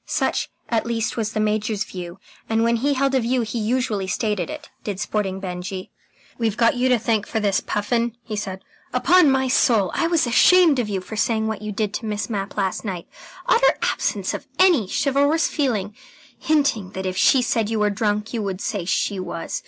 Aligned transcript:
Such, 0.07 0.49
at 0.67 0.87
least, 0.87 1.15
was 1.15 1.33
the 1.33 1.39
Major's 1.39 1.83
view, 1.83 2.17
and 2.49 2.63
when 2.63 2.77
he 2.77 2.95
held 2.95 3.13
a 3.13 3.19
view 3.19 3.41
he 3.41 3.59
usually 3.59 4.07
stated 4.07 4.49
it, 4.49 4.67
did 4.83 4.99
Sporting 4.99 5.39
Benjy. 5.39 5.91
"We've 6.39 6.57
got 6.57 6.73
you 6.75 6.89
to 6.89 6.97
thank 6.97 7.27
for 7.27 7.39
this, 7.39 7.59
Puffin," 7.59 8.17
he 8.23 8.35
said. 8.35 8.63
"Upon 8.93 9.29
my 9.29 9.47
soul, 9.47 9.91
I 9.93 10.07
was 10.07 10.25
ashamed 10.25 10.79
of 10.79 10.89
you 10.89 11.01
for 11.01 11.15
saying 11.15 11.45
what 11.45 11.61
you 11.61 11.71
did 11.71 11.93
to 11.93 12.07
Miss 12.07 12.31
Mapp 12.31 12.57
last 12.57 12.83
night. 12.83 13.07
Utter 13.45 13.77
absence 13.83 14.33
of 14.33 14.47
any 14.57 14.87
chivalrous 14.89 15.47
feeling 15.47 15.95
hinting 16.39 16.93
that 16.93 17.05
if 17.05 17.15
she 17.15 17.43
said 17.43 17.69
you 17.69 17.77
were 17.77 17.91
drunk, 17.91 18.33
you 18.33 18.41
would 18.41 18.59
say 18.59 18.85
she 18.85 19.19
was. 19.19 19.59